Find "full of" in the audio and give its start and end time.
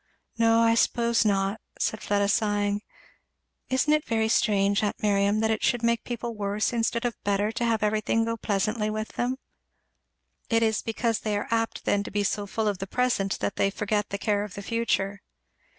12.47-12.79